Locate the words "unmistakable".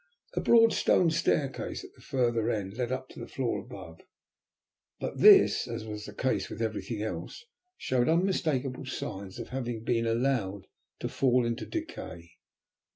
8.09-8.87